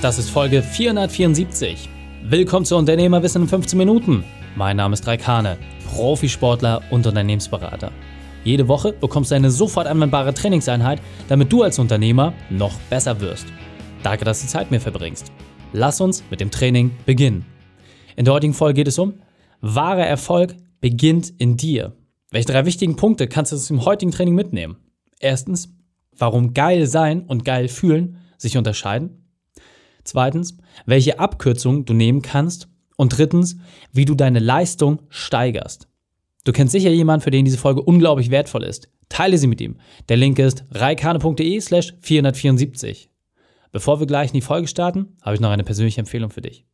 Das 0.00 0.16
ist 0.16 0.30
Folge 0.30 0.62
474. 0.62 1.88
Willkommen 2.22 2.64
zu 2.64 2.76
Unternehmerwissen 2.76 3.42
in 3.42 3.48
15 3.48 3.76
Minuten. 3.76 4.22
Mein 4.54 4.76
Name 4.76 4.94
ist 4.94 5.04
Raikane, 5.04 5.58
Profisportler 5.90 6.82
und 6.90 7.04
Unternehmensberater. 7.04 7.90
Jede 8.44 8.68
Woche 8.68 8.92
bekommst 8.92 9.32
du 9.32 9.34
eine 9.34 9.50
sofort 9.50 9.88
anwendbare 9.88 10.32
Trainingseinheit, 10.32 11.02
damit 11.26 11.52
du 11.52 11.64
als 11.64 11.80
Unternehmer 11.80 12.32
noch 12.48 12.78
besser 12.88 13.20
wirst. 13.20 13.46
Danke, 14.04 14.24
dass 14.24 14.40
du 14.40 14.46
Zeit 14.46 14.70
mit 14.70 14.78
mir 14.78 14.80
verbringst. 14.80 15.32
Lass 15.72 16.00
uns 16.00 16.22
mit 16.30 16.40
dem 16.40 16.52
Training 16.52 16.92
beginnen. 17.04 17.44
In 18.14 18.24
der 18.24 18.34
heutigen 18.34 18.54
Folge 18.54 18.74
geht 18.74 18.88
es 18.88 19.00
um 19.00 19.14
wahrer 19.60 20.06
Erfolg 20.06 20.54
beginnt 20.80 21.32
in 21.38 21.56
dir. 21.56 21.96
Welche 22.30 22.52
drei 22.52 22.66
wichtigen 22.66 22.94
Punkte 22.94 23.26
kannst 23.26 23.50
du 23.50 23.56
aus 23.56 23.66
dem 23.66 23.84
heutigen 23.84 24.12
Training 24.12 24.36
mitnehmen? 24.36 24.76
Erstens, 25.18 25.74
warum 26.16 26.54
geil 26.54 26.86
sein 26.86 27.22
und 27.22 27.44
geil 27.44 27.66
fühlen 27.66 28.18
sich 28.36 28.56
unterscheiden. 28.56 29.27
Zweitens, 30.08 30.56
welche 30.86 31.18
Abkürzungen 31.18 31.84
du 31.84 31.92
nehmen 31.92 32.22
kannst. 32.22 32.68
Und 32.96 33.16
drittens, 33.16 33.58
wie 33.92 34.06
du 34.06 34.14
deine 34.14 34.38
Leistung 34.38 35.02
steigerst. 35.10 35.86
Du 36.44 36.52
kennst 36.52 36.72
sicher 36.72 36.90
jemanden, 36.90 37.22
für 37.22 37.30
den 37.30 37.44
diese 37.44 37.58
Folge 37.58 37.82
unglaublich 37.82 38.30
wertvoll 38.30 38.64
ist. 38.64 38.88
Teile 39.10 39.36
sie 39.36 39.46
mit 39.46 39.60
ihm. 39.60 39.76
Der 40.08 40.16
Link 40.16 40.38
ist 40.38 40.64
reikane.de 40.70 41.60
slash 41.60 41.94
474. 42.00 43.10
Bevor 43.70 44.00
wir 44.00 44.06
gleich 44.06 44.30
in 44.30 44.34
die 44.34 44.40
Folge 44.40 44.66
starten, 44.66 45.16
habe 45.20 45.34
ich 45.34 45.40
noch 45.42 45.50
eine 45.50 45.62
persönliche 45.62 46.00
Empfehlung 46.00 46.30
für 46.30 46.40
dich. 46.40 46.64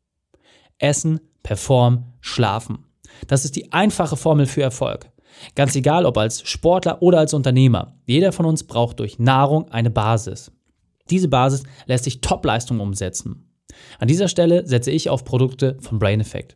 Essen, 0.78 1.19
Perform, 1.42 2.14
Schlafen. 2.20 2.87
Das 3.27 3.45
ist 3.45 3.56
die 3.56 3.73
einfache 3.73 4.16
Formel 4.16 4.47
für 4.47 4.62
Erfolg. 4.62 5.11
Ganz 5.56 5.75
egal, 5.75 6.06
ob 6.06 6.16
als 6.19 6.48
Sportler 6.48 7.03
oder 7.03 7.19
als 7.19 7.34
Unternehmer. 7.34 7.98
Jeder 8.06 8.30
von 8.30 8.47
uns 8.47 8.64
braucht 8.64 9.01
durch 9.01 9.19
Nahrung 9.19 9.69
eine 9.70 9.91
Basis. 9.91 10.53
Diese 11.11 11.29
Basis 11.29 11.63
lässt 11.87 12.05
sich 12.05 12.21
Top-Leistung 12.21 12.81
umsetzen. 12.81 13.51
An 13.99 14.09
dieser 14.09 14.29
Stelle 14.29 14.67
setze 14.67 14.91
ich 14.91 15.11
auf 15.11 15.25
Produkte 15.25 15.77
von 15.81 15.98
Brain 15.98 16.20
Effect. 16.20 16.55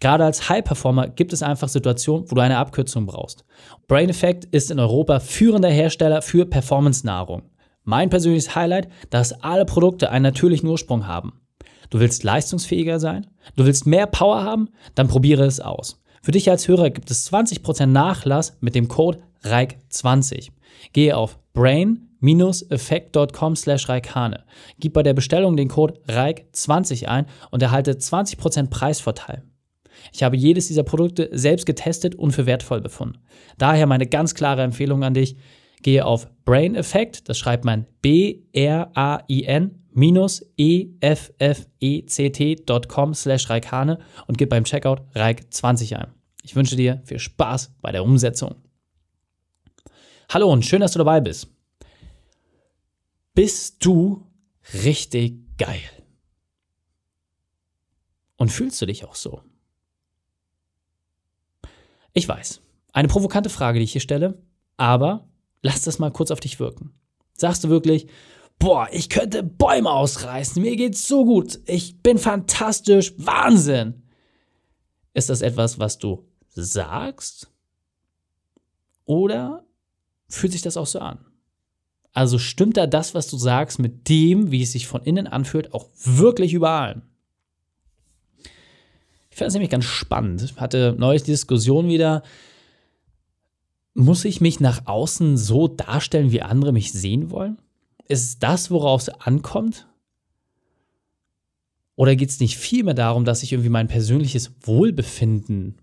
Gerade 0.00 0.24
als 0.24 0.48
High-Performer 0.48 1.08
gibt 1.08 1.32
es 1.32 1.42
einfach 1.42 1.68
Situationen, 1.68 2.30
wo 2.30 2.34
du 2.34 2.40
eine 2.40 2.58
Abkürzung 2.58 3.06
brauchst. 3.06 3.44
Brain 3.86 4.08
Effect 4.08 4.44
ist 4.46 4.70
in 4.70 4.78
Europa 4.78 5.20
führender 5.20 5.70
Hersteller 5.70 6.22
für 6.22 6.46
Performance-Nahrung. 6.46 7.42
Mein 7.84 8.10
persönliches 8.10 8.54
Highlight, 8.54 8.88
dass 9.10 9.32
alle 9.32 9.64
Produkte 9.64 10.10
einen 10.10 10.24
natürlichen 10.24 10.68
Ursprung 10.68 11.06
haben. 11.06 11.40
Du 11.88 11.98
willst 11.98 12.22
leistungsfähiger 12.22 13.00
sein? 13.00 13.26
Du 13.56 13.64
willst 13.66 13.86
mehr 13.86 14.06
Power 14.06 14.44
haben? 14.44 14.68
Dann 14.94 15.08
probiere 15.08 15.44
es 15.44 15.60
aus. 15.60 16.00
Für 16.22 16.32
dich 16.32 16.50
als 16.50 16.68
Hörer 16.68 16.90
gibt 16.90 17.10
es 17.10 17.32
20% 17.32 17.86
Nachlass 17.86 18.56
mit 18.60 18.74
dem 18.74 18.88
Code 18.88 19.22
REIK20. 19.42 20.50
Gehe 20.92 21.16
auf 21.16 21.38
brain-effekt.com 22.20 23.56
slash 23.56 23.88
reikane. 23.88 24.44
Gib 24.78 24.92
bei 24.92 25.02
der 25.02 25.14
Bestellung 25.14 25.56
den 25.56 25.68
Code 25.68 26.00
REIK20 26.08 27.06
ein 27.06 27.26
und 27.50 27.62
erhalte 27.62 27.92
20% 27.92 28.70
Preisvorteil. 28.70 29.42
Ich 30.12 30.22
habe 30.22 30.36
jedes 30.36 30.68
dieser 30.68 30.82
Produkte 30.82 31.28
selbst 31.32 31.66
getestet 31.66 32.14
und 32.14 32.32
für 32.32 32.46
wertvoll 32.46 32.80
befunden. 32.80 33.18
Daher 33.58 33.86
meine 33.86 34.06
ganz 34.06 34.34
klare 34.34 34.62
Empfehlung 34.62 35.04
an 35.04 35.14
dich. 35.14 35.36
Gehe 35.82 36.04
auf 36.04 36.28
Brain 36.44 36.74
Effect, 36.74 37.28
das 37.28 37.38
schreibt 37.38 37.64
man 37.64 37.86
B-R-A-I-N 38.02 39.80
effect.com 41.40 43.14
slash 43.14 43.50
reikane 43.50 43.98
und 44.26 44.38
gib 44.38 44.50
beim 44.50 44.64
Checkout 44.64 45.02
reik20 45.14 45.96
ein. 45.96 46.08
Ich 46.42 46.56
wünsche 46.56 46.76
dir 46.76 47.00
viel 47.04 47.18
Spaß 47.18 47.74
bei 47.80 47.92
der 47.92 48.04
Umsetzung. 48.04 48.54
Hallo 50.30 50.50
und 50.52 50.64
schön, 50.64 50.80
dass 50.80 50.92
du 50.92 50.98
dabei 50.98 51.20
bist. 51.20 51.48
Bist 53.34 53.84
du 53.84 54.26
richtig 54.84 55.56
geil? 55.56 55.90
Und 58.36 58.50
fühlst 58.50 58.80
du 58.80 58.86
dich 58.86 59.04
auch 59.04 59.14
so? 59.14 59.42
Ich 62.12 62.26
weiß, 62.26 62.60
eine 62.92 63.08
provokante 63.08 63.50
Frage, 63.50 63.78
die 63.78 63.84
ich 63.84 63.92
hier 63.92 64.00
stelle, 64.00 64.42
aber 64.76 65.28
lass 65.62 65.82
das 65.82 65.98
mal 65.98 66.10
kurz 66.10 66.30
auf 66.30 66.40
dich 66.40 66.58
wirken. 66.58 66.92
Sagst 67.34 67.62
du 67.62 67.68
wirklich, 67.68 68.08
boah, 68.58 68.88
ich 68.90 69.08
könnte 69.08 69.42
Bäume 69.42 69.90
ausreißen, 69.90 70.60
mir 70.60 70.76
geht's 70.76 71.06
so 71.06 71.24
gut, 71.24 71.60
ich 71.66 72.02
bin 72.02 72.18
fantastisch, 72.18 73.14
Wahnsinn. 73.16 74.02
Ist 75.14 75.28
das 75.28 75.42
etwas, 75.42 75.78
was 75.78 75.98
du 75.98 76.26
sagst? 76.48 77.50
Oder 79.04 79.64
fühlt 80.28 80.52
sich 80.52 80.62
das 80.62 80.76
auch 80.76 80.86
so 80.86 81.00
an? 81.00 81.29
Also 82.12 82.38
stimmt 82.38 82.76
da 82.76 82.86
das, 82.86 83.14
was 83.14 83.28
du 83.28 83.36
sagst, 83.36 83.78
mit 83.78 84.08
dem, 84.08 84.50
wie 84.50 84.62
es 84.62 84.72
sich 84.72 84.86
von 84.86 85.02
innen 85.02 85.26
anfühlt, 85.26 85.72
auch 85.72 85.88
wirklich 86.04 86.52
überall? 86.52 87.02
Ich 89.30 89.36
fand 89.36 89.48
es 89.48 89.54
nämlich 89.54 89.70
ganz 89.70 89.84
spannend. 89.84 90.42
Ich 90.42 90.56
hatte 90.56 90.94
neulich 90.98 91.22
die 91.22 91.30
Diskussion 91.30 91.88
wieder, 91.88 92.22
muss 93.94 94.24
ich 94.24 94.40
mich 94.40 94.60
nach 94.60 94.86
außen 94.86 95.36
so 95.36 95.68
darstellen, 95.68 96.32
wie 96.32 96.42
andere 96.42 96.72
mich 96.72 96.92
sehen 96.92 97.30
wollen? 97.30 97.58
Ist 98.08 98.24
es 98.24 98.38
das, 98.38 98.70
worauf 98.70 99.02
es 99.02 99.08
ankommt? 99.08 99.86
Oder 101.94 102.16
geht 102.16 102.30
es 102.30 102.40
nicht 102.40 102.56
vielmehr 102.56 102.94
darum, 102.94 103.24
dass 103.24 103.42
ich 103.42 103.52
irgendwie 103.52 103.68
mein 103.68 103.88
persönliches 103.88 104.52
Wohlbefinden 104.62 105.76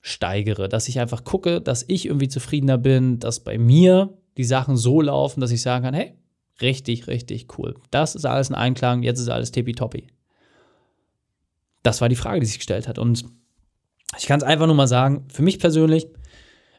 steigere, 0.00 0.68
dass 0.68 0.88
ich 0.88 1.00
einfach 1.00 1.24
gucke, 1.24 1.60
dass 1.60 1.84
ich 1.88 2.06
irgendwie 2.06 2.28
zufriedener 2.28 2.78
bin, 2.78 3.18
dass 3.18 3.40
bei 3.40 3.58
mir 3.58 4.16
die 4.36 4.44
Sachen 4.44 4.76
so 4.76 5.00
laufen, 5.00 5.40
dass 5.40 5.50
ich 5.50 5.62
sagen 5.62 5.84
kann, 5.84 5.94
hey, 5.94 6.14
richtig, 6.60 7.06
richtig 7.06 7.58
cool. 7.58 7.74
Das 7.90 8.14
ist 8.14 8.24
alles 8.24 8.48
in 8.48 8.54
Einklang, 8.54 9.02
jetzt 9.02 9.20
ist 9.20 9.28
alles 9.28 9.52
tippitoppi. 9.52 10.08
Das 11.82 12.00
war 12.00 12.08
die 12.08 12.16
Frage, 12.16 12.40
die 12.40 12.46
sich 12.46 12.58
gestellt 12.58 12.88
hat. 12.88 12.98
Und 12.98 13.24
ich 14.18 14.26
kann 14.26 14.38
es 14.38 14.44
einfach 14.44 14.66
nur 14.66 14.74
mal 14.74 14.88
sagen, 14.88 15.26
für 15.28 15.42
mich 15.42 15.58
persönlich, 15.58 16.06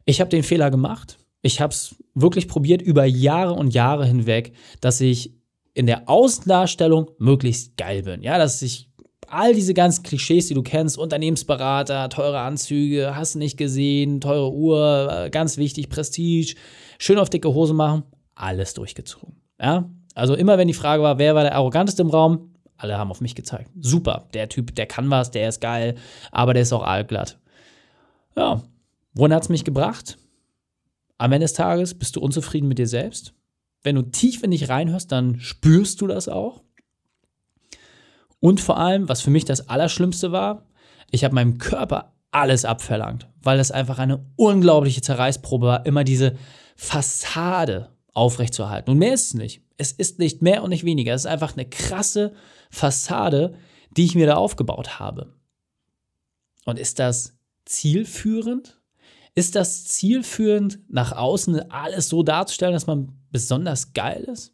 ich 0.05 0.19
habe 0.19 0.29
den 0.29 0.43
Fehler 0.43 0.71
gemacht. 0.71 1.17
Ich 1.41 1.61
habe 1.61 1.71
es 1.71 1.95
wirklich 2.15 2.47
probiert 2.47 2.81
über 2.81 3.05
Jahre 3.05 3.53
und 3.53 3.73
Jahre 3.73 4.05
hinweg, 4.05 4.53
dass 4.81 4.99
ich 5.01 5.33
in 5.73 5.85
der 5.85 6.09
Außendarstellung 6.09 7.11
möglichst 7.19 7.77
geil 7.77 8.03
bin. 8.03 8.23
Ja, 8.23 8.37
dass 8.37 8.61
ich 8.61 8.89
all 9.27 9.53
diese 9.53 9.73
ganzen 9.73 10.03
Klischees, 10.03 10.47
die 10.47 10.53
du 10.53 10.63
kennst, 10.63 10.97
Unternehmensberater, 10.97 12.09
teure 12.09 12.39
Anzüge, 12.39 13.15
hast 13.15 13.35
nicht 13.35 13.57
gesehen, 13.57 14.21
teure 14.21 14.51
Uhr, 14.51 15.09
äh, 15.11 15.29
ganz 15.29 15.57
wichtig, 15.57 15.89
Prestige, 15.89 16.55
schön 16.97 17.19
auf 17.19 17.29
dicke 17.29 17.53
Hose 17.53 17.73
machen, 17.73 18.03
alles 18.35 18.73
durchgezogen. 18.73 19.35
Ja, 19.59 19.89
also 20.13 20.35
immer 20.35 20.57
wenn 20.57 20.67
die 20.67 20.73
Frage 20.73 21.03
war, 21.03 21.17
wer 21.17 21.35
war 21.35 21.43
der 21.43 21.55
arroganteste 21.55 22.01
im 22.01 22.09
Raum, 22.09 22.53
alle 22.77 22.97
haben 22.97 23.11
auf 23.11 23.21
mich 23.21 23.35
gezeigt. 23.35 23.71
Super, 23.79 24.27
der 24.33 24.49
Typ, 24.49 24.75
der 24.75 24.85
kann 24.85 25.09
was, 25.09 25.31
der 25.31 25.49
ist 25.49 25.61
geil, 25.61 25.95
aber 26.31 26.53
der 26.53 26.63
ist 26.63 26.73
auch 26.73 26.83
allglatt. 26.83 27.39
Ja, 28.35 28.61
wohin 29.13 29.33
hat 29.33 29.43
es 29.43 29.49
mich 29.49 29.63
gebracht? 29.63 30.17
am 31.17 31.31
Ende 31.31 31.45
des 31.45 31.53
Tages 31.53 31.93
bist 31.93 32.15
du 32.15 32.21
unzufrieden 32.21 32.67
mit 32.67 32.77
dir 32.77 32.87
selbst. 32.87 33.33
Wenn 33.83 33.95
du 33.95 34.01
tief 34.01 34.43
in 34.43 34.51
dich 34.51 34.69
reinhörst, 34.69 35.11
dann 35.11 35.39
spürst 35.39 36.01
du 36.01 36.07
das 36.07 36.27
auch. 36.27 36.61
Und 38.39 38.59
vor 38.59 38.77
allem, 38.77 39.07
was 39.07 39.21
für 39.21 39.29
mich 39.29 39.45
das 39.45 39.69
Allerschlimmste 39.69 40.31
war, 40.31 40.65
ich 41.11 41.23
habe 41.23 41.35
meinem 41.35 41.57
Körper 41.57 42.13
alles 42.31 42.65
abverlangt, 42.65 43.27
weil 43.41 43.57
das 43.57 43.71
einfach 43.71 43.99
eine 43.99 44.25
unglaubliche 44.35 45.01
Zerreißprobe 45.01 45.67
war, 45.67 45.85
immer 45.85 46.03
diese 46.03 46.35
Fassade 46.75 47.89
aufrechtzuerhalten. 48.13 48.91
Und 48.91 48.97
mehr 48.97 49.13
ist 49.13 49.27
es 49.27 49.33
nicht. 49.33 49.61
Es 49.77 49.91
ist 49.91 50.19
nicht 50.19 50.41
mehr 50.41 50.63
und 50.63 50.69
nicht 50.69 50.83
weniger. 50.83 51.13
Es 51.13 51.21
ist 51.21 51.31
einfach 51.31 51.53
eine 51.53 51.67
krasse 51.67 52.33
Fassade, 52.69 53.55
die 53.95 54.05
ich 54.05 54.15
mir 54.15 54.27
da 54.27 54.35
aufgebaut 54.35 54.99
habe. 54.99 55.33
Und 56.65 56.79
ist 56.79 56.99
das 56.99 57.37
zielführend? 57.65 58.79
Ist 59.35 59.55
das 59.55 59.85
zielführend, 59.85 60.79
nach 60.87 61.11
außen 61.11 61.71
alles 61.71 62.07
so 62.07 62.23
darzustellen, 62.23 62.73
dass 62.73 62.87
man 62.87 63.11
besonders 63.31 63.93
geil 63.93 64.23
ist? 64.23 64.53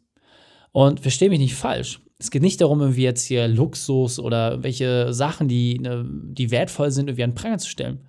Und 0.72 1.00
verstehe 1.00 1.28
mich 1.28 1.38
nicht 1.38 1.54
falsch. 1.54 2.00
Es 2.18 2.30
geht 2.30 2.42
nicht 2.42 2.60
darum, 2.60 2.80
irgendwie 2.80 3.02
jetzt 3.02 3.24
hier 3.24 3.48
Luxus 3.48 4.18
oder 4.18 4.62
welche 4.62 5.12
Sachen, 5.12 5.48
die, 5.48 5.78
ne, 5.78 6.04
die 6.08 6.50
wertvoll 6.50 6.90
sind, 6.90 7.08
irgendwie 7.08 7.24
an 7.24 7.34
Pranger 7.34 7.58
zu 7.58 7.68
stellen. 7.68 8.06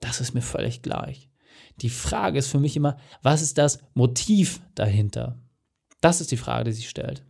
Das 0.00 0.20
ist 0.20 0.34
mir 0.34 0.40
völlig 0.40 0.82
gleich. 0.82 1.28
Die 1.80 1.90
Frage 1.90 2.38
ist 2.38 2.48
für 2.48 2.58
mich 2.58 2.76
immer, 2.76 2.96
was 3.22 3.42
ist 3.42 3.58
das 3.58 3.78
Motiv 3.94 4.60
dahinter? 4.74 5.40
Das 6.00 6.20
ist 6.20 6.30
die 6.30 6.36
Frage, 6.36 6.64
die 6.64 6.72
sich 6.72 6.88
stellt. 6.88 7.24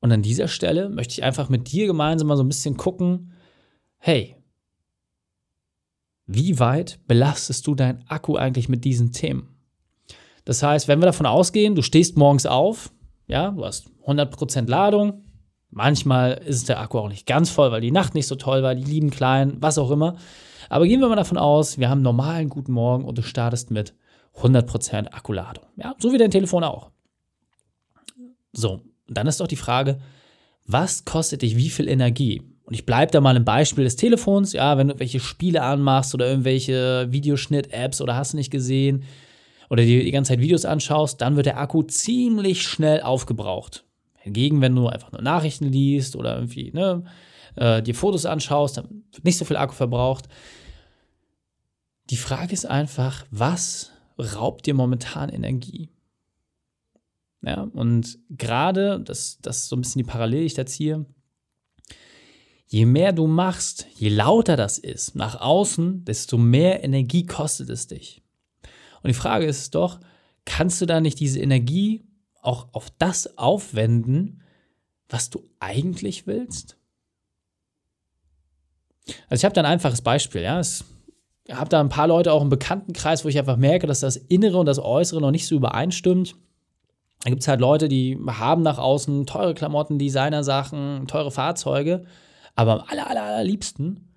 Und 0.00 0.12
an 0.12 0.22
dieser 0.22 0.48
Stelle 0.48 0.88
möchte 0.88 1.12
ich 1.12 1.22
einfach 1.22 1.48
mit 1.48 1.70
dir 1.70 1.86
gemeinsam 1.86 2.28
mal 2.28 2.36
so 2.36 2.42
ein 2.42 2.48
bisschen 2.48 2.76
gucken, 2.76 3.32
hey, 3.98 4.36
wie 6.26 6.58
weit 6.58 7.00
belastest 7.06 7.66
du 7.66 7.74
deinen 7.74 8.04
Akku 8.08 8.36
eigentlich 8.36 8.68
mit 8.68 8.84
diesen 8.84 9.12
Themen? 9.12 9.48
Das 10.44 10.62
heißt, 10.62 10.88
wenn 10.88 11.00
wir 11.00 11.06
davon 11.06 11.26
ausgehen, 11.26 11.74
du 11.74 11.82
stehst 11.82 12.16
morgens 12.16 12.46
auf, 12.46 12.92
ja, 13.26 13.50
du 13.50 13.64
hast 13.64 13.90
100% 14.06 14.68
Ladung, 14.68 15.24
manchmal 15.70 16.32
ist 16.32 16.68
der 16.68 16.80
Akku 16.80 16.98
auch 16.98 17.08
nicht 17.08 17.26
ganz 17.26 17.50
voll, 17.50 17.70
weil 17.70 17.80
die 17.80 17.90
Nacht 17.90 18.14
nicht 18.14 18.26
so 18.26 18.34
toll 18.34 18.62
war, 18.62 18.74
die 18.74 18.84
lieben 18.84 19.10
klein, 19.10 19.56
was 19.60 19.78
auch 19.78 19.90
immer. 19.90 20.16
Aber 20.68 20.86
gehen 20.86 21.00
wir 21.00 21.08
mal 21.08 21.16
davon 21.16 21.38
aus, 21.38 21.78
wir 21.78 21.88
haben 21.88 21.98
einen 21.98 22.04
normalen 22.04 22.48
guten 22.48 22.72
Morgen 22.72 23.04
und 23.04 23.18
du 23.18 23.22
startest 23.22 23.70
mit 23.70 23.94
100% 24.36 25.12
Akkuladung. 25.12 25.64
Ja, 25.76 25.94
so 25.98 26.12
wie 26.12 26.18
dein 26.18 26.30
Telefon 26.30 26.64
auch. 26.64 26.90
So, 28.52 28.80
dann 29.08 29.26
ist 29.26 29.40
doch 29.40 29.46
die 29.46 29.56
Frage, 29.56 29.98
was 30.66 31.04
kostet 31.04 31.42
dich 31.42 31.56
wie 31.56 31.70
viel 31.70 31.88
Energie? 31.88 32.42
Und 32.64 32.74
ich 32.74 32.86
bleibe 32.86 33.10
da 33.10 33.20
mal 33.20 33.36
im 33.36 33.44
Beispiel 33.44 33.82
des 33.82 33.96
Telefons. 33.96 34.52
Ja, 34.52 34.78
wenn 34.78 34.86
du 34.86 34.92
irgendwelche 34.92 35.18
Spiele 35.18 35.62
anmachst 35.62 36.14
oder 36.14 36.28
irgendwelche 36.28 37.08
Videoschnitt-Apps 37.10 38.00
oder 38.00 38.14
hast 38.14 38.32
du 38.32 38.36
nicht 38.36 38.52
gesehen 38.52 39.02
oder 39.68 39.82
dir 39.82 40.04
die 40.04 40.10
ganze 40.12 40.30
Zeit 40.30 40.40
Videos 40.40 40.64
anschaust, 40.64 41.20
dann 41.20 41.34
wird 41.34 41.46
der 41.46 41.58
Akku 41.58 41.82
ziemlich 41.82 42.62
schnell 42.62 43.02
aufgebraucht. 43.02 43.84
Hingegen, 44.20 44.60
wenn 44.60 44.74
du 44.74 44.86
einfach 44.86 45.12
nur 45.12 45.22
Nachrichten 45.22 45.66
liest 45.66 46.14
oder 46.14 46.34
irgendwie 46.36 46.70
ne, 46.72 47.04
äh, 47.56 47.82
dir 47.82 47.94
Fotos 47.94 48.26
anschaust, 48.26 48.76
dann 48.76 49.04
wird 49.12 49.24
nicht 49.24 49.38
so 49.38 49.44
viel 49.44 49.56
Akku 49.56 49.74
verbraucht. 49.74 50.28
Die 52.10 52.16
Frage 52.16 52.52
ist 52.52 52.66
einfach, 52.66 53.26
was 53.30 53.92
raubt 54.18 54.66
dir 54.66 54.74
momentan 54.74 55.30
Energie? 55.30 55.90
Ja, 57.42 57.62
und 57.62 58.18
gerade, 58.28 59.00
das, 59.00 59.38
das 59.40 59.58
ist 59.58 59.68
so 59.68 59.76
ein 59.76 59.80
bisschen 59.80 60.02
die 60.02 60.10
Parallele, 60.10 60.40
die 60.40 60.46
ich 60.46 60.54
da 60.54 60.66
ziehe, 60.66 61.06
je 62.66 62.84
mehr 62.84 63.12
du 63.12 63.26
machst, 63.26 63.86
je 63.96 64.10
lauter 64.10 64.56
das 64.56 64.76
ist 64.76 65.14
nach 65.14 65.40
außen, 65.40 66.04
desto 66.04 66.36
mehr 66.36 66.84
Energie 66.84 67.24
kostet 67.24 67.70
es 67.70 67.86
dich. 67.86 68.22
Und 69.02 69.08
die 69.08 69.14
Frage 69.14 69.46
ist 69.46 69.74
doch, 69.74 70.00
kannst 70.44 70.80
du 70.82 70.86
da 70.86 71.00
nicht 71.00 71.18
diese 71.18 71.40
Energie 71.40 72.04
auch 72.42 72.68
auf 72.72 72.90
das 72.98 73.38
aufwenden, 73.38 74.42
was 75.08 75.30
du 75.30 75.48
eigentlich 75.58 76.26
willst? 76.26 76.76
Also 79.28 79.40
ich 79.40 79.44
habe 79.44 79.54
da 79.54 79.62
ein 79.62 79.66
einfaches 79.66 80.02
Beispiel, 80.02 80.42
ja. 80.42 80.60
Ich 80.60 80.84
habe 81.50 81.68
da 81.68 81.80
ein 81.80 81.88
paar 81.88 82.06
Leute 82.06 82.32
auch 82.32 82.42
im 82.42 82.48
Bekanntenkreis, 82.48 83.24
wo 83.24 83.28
ich 83.28 83.38
einfach 83.38 83.56
merke, 83.56 83.86
dass 83.86 84.00
das 84.00 84.16
Innere 84.16 84.58
und 84.58 84.66
das 84.66 84.78
Äußere 84.78 85.20
noch 85.20 85.32
nicht 85.32 85.46
so 85.46 85.56
übereinstimmt. 85.56 86.36
Da 87.24 87.30
gibt 87.30 87.42
es 87.42 87.48
halt 87.48 87.60
Leute, 87.60 87.88
die 87.88 88.18
haben 88.26 88.62
nach 88.62 88.78
außen 88.78 89.26
teure 89.26 89.54
Klamotten, 89.54 89.98
Designersachen, 89.98 91.06
teure 91.06 91.30
Fahrzeuge, 91.30 92.04
aber 92.54 92.80
am 92.80 92.88
aller, 92.88 93.10
aller, 93.10 93.22
allerliebsten 93.22 94.08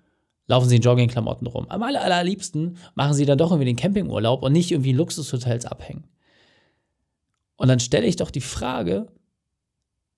laufen 0.46 0.68
sie 0.68 0.76
in 0.76 0.82
Joggingklamotten 0.82 1.46
rum. 1.46 1.66
Am 1.68 1.82
aller, 1.82 2.02
allerliebsten 2.02 2.78
machen 2.94 3.14
sie 3.14 3.26
dann 3.26 3.38
doch 3.38 3.50
irgendwie 3.50 3.66
den 3.66 3.76
Campingurlaub 3.76 4.42
und 4.42 4.52
nicht 4.52 4.70
irgendwie 4.70 4.90
in 4.90 4.96
Luxushotels 4.96 5.66
abhängen. 5.66 6.04
Und 7.56 7.68
dann 7.68 7.80
stelle 7.80 8.06
ich 8.06 8.16
doch 8.16 8.30
die 8.30 8.40
Frage, 8.40 9.06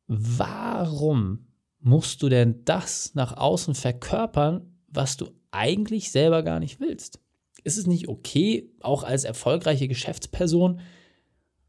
warum 0.06 1.46
musst 1.80 2.22
du 2.22 2.28
denn 2.28 2.64
das 2.64 3.14
nach 3.14 3.36
außen 3.36 3.74
verkörpern, 3.74 4.78
was 4.88 5.16
du 5.16 5.28
eigentlich 5.50 6.10
selber 6.10 6.42
gar 6.42 6.60
nicht 6.60 6.80
willst? 6.80 7.20
Ist 7.64 7.78
es 7.78 7.86
nicht 7.86 8.08
okay, 8.08 8.70
auch 8.80 9.02
als 9.02 9.24
erfolgreiche 9.24 9.88
Geschäftsperson 9.88 10.80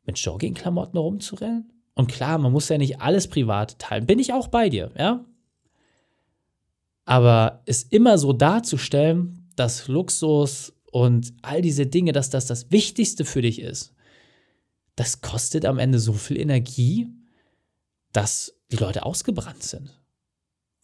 mit 0.06 0.18
Joggingklamotten 0.20 0.98
rumzurennen? 0.98 1.72
Und 1.96 2.12
klar, 2.12 2.38
man 2.38 2.52
muss 2.52 2.70
ja 2.70 2.78
nicht 2.78 3.02
alles 3.02 3.28
privat 3.28 3.80
teilen. 3.80 4.06
Bin 4.06 4.20
ich 4.20 4.32
auch 4.32 4.48
bei 4.48 4.70
dir, 4.70 4.92
ja? 4.98 5.26
Aber 7.06 7.64
es 7.66 7.84
immer 7.84 8.18
so 8.18 8.34
darzustellen, 8.34 9.50
dass 9.56 9.88
Luxus 9.88 10.74
und 10.92 11.34
all 11.42 11.62
diese 11.62 11.88
Dinge, 11.88 12.12
dass 12.12 12.30
das 12.30 12.46
das 12.46 12.70
Wichtigste 12.70 13.26
für 13.26 13.42
dich 13.42 13.60
ist, 13.62 13.94
das 14.98 15.22
kostet 15.22 15.66
am 15.66 15.78
Ende 15.78 16.00
so 16.00 16.12
viel 16.14 16.38
Energie, 16.38 17.08
dass 18.12 18.60
die 18.72 18.78
Leute 18.78 19.06
ausgebrannt 19.06 19.64
sind. 19.64 20.02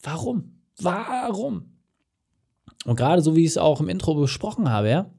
Warum? 0.02 0.62
Warum? 0.78 1.80
Und 2.86 2.96
gerade 2.96 3.22
so 3.22 3.36
wie 3.36 3.42
ich 3.42 3.52
es 3.52 3.58
auch 3.58 3.82
im 3.82 3.90
Intro 3.90 4.14
besprochen 4.14 4.70
habe, 4.70 4.90
ja, 4.90 5.12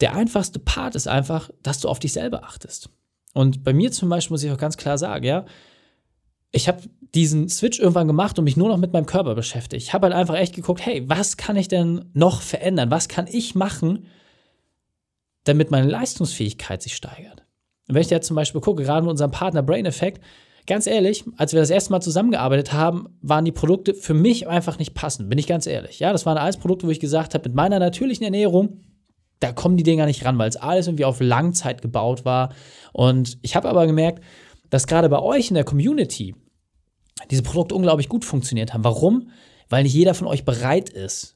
der 0.00 0.14
einfachste 0.14 0.60
Part 0.60 0.94
ist 0.94 1.08
einfach, 1.08 1.50
dass 1.62 1.80
du 1.80 1.88
auf 1.88 1.98
dich 1.98 2.12
selber 2.12 2.44
achtest. 2.44 2.90
Und 3.34 3.64
bei 3.64 3.72
mir 3.72 3.90
zum 3.90 4.08
Beispiel 4.08 4.34
muss 4.34 4.42
ich 4.44 4.50
auch 4.52 4.58
ganz 4.58 4.76
klar 4.76 4.96
sagen, 4.96 5.24
ja, 5.24 5.44
ich 6.52 6.68
habe 6.68 6.82
diesen 7.14 7.48
Switch 7.48 7.80
irgendwann 7.80 8.06
gemacht 8.06 8.38
und 8.38 8.44
mich 8.44 8.56
nur 8.56 8.68
noch 8.68 8.76
mit 8.76 8.92
meinem 8.92 9.06
Körper 9.06 9.34
beschäftigt. 9.34 9.82
Ich 9.82 9.92
habe 9.92 10.06
halt 10.06 10.14
einfach 10.14 10.36
echt 10.36 10.54
geguckt, 10.54 10.84
hey, 10.84 11.08
was 11.08 11.36
kann 11.36 11.56
ich 11.56 11.66
denn 11.66 12.10
noch 12.12 12.42
verändern? 12.42 12.92
Was 12.92 13.08
kann 13.08 13.26
ich 13.26 13.56
machen, 13.56 14.06
damit 15.44 15.72
meine 15.72 15.88
Leistungsfähigkeit 15.88 16.80
sich 16.80 16.94
steigert? 16.94 17.45
Und 17.88 17.94
wenn 17.94 18.02
ich 18.02 18.10
jetzt 18.10 18.26
zum 18.26 18.36
Beispiel 18.36 18.60
gucke, 18.60 18.82
gerade 18.82 19.02
mit 19.02 19.10
unserem 19.10 19.30
Partner 19.30 19.62
Brain 19.62 19.86
Effect, 19.86 20.22
ganz 20.66 20.86
ehrlich, 20.86 21.24
als 21.36 21.52
wir 21.52 21.60
das 21.60 21.70
erste 21.70 21.92
Mal 21.92 22.00
zusammengearbeitet 22.00 22.72
haben, 22.72 23.08
waren 23.22 23.44
die 23.44 23.52
Produkte 23.52 23.94
für 23.94 24.14
mich 24.14 24.48
einfach 24.48 24.78
nicht 24.78 24.94
passend, 24.94 25.28
bin 25.28 25.38
ich 25.38 25.46
ganz 25.46 25.66
ehrlich. 25.66 26.00
Ja, 26.00 26.12
das 26.12 26.26
waren 26.26 26.38
alles 26.38 26.56
Produkte, 26.56 26.86
wo 26.86 26.90
ich 26.90 27.00
gesagt 27.00 27.34
habe, 27.34 27.48
mit 27.48 27.56
meiner 27.56 27.78
natürlichen 27.78 28.24
Ernährung 28.24 28.80
da 29.40 29.52
kommen 29.52 29.76
die 29.76 29.82
Dinger 29.82 30.06
nicht 30.06 30.24
ran, 30.24 30.38
weil 30.38 30.48
es 30.48 30.56
alles 30.56 30.86
irgendwie 30.86 31.04
auf 31.04 31.20
Langzeit 31.20 31.82
gebaut 31.82 32.24
war. 32.24 32.54
Und 32.92 33.38
ich 33.42 33.56
habe 33.56 33.68
aber 33.68 33.86
gemerkt, 33.86 34.22
dass 34.70 34.86
gerade 34.86 35.08
bei 35.08 35.20
euch 35.20 35.48
in 35.48 35.54
der 35.54 35.64
Community 35.64 36.34
diese 37.30 37.42
Produkte 37.42 37.74
unglaublich 37.74 38.08
gut 38.08 38.24
funktioniert 38.24 38.72
haben. 38.72 38.84
Warum? 38.84 39.30
Weil 39.68 39.82
nicht 39.82 39.94
jeder 39.94 40.14
von 40.14 40.26
euch 40.26 40.44
bereit 40.44 40.88
ist, 40.88 41.35